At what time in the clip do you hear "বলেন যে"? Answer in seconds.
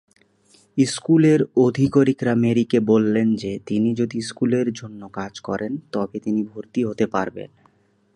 2.79-3.59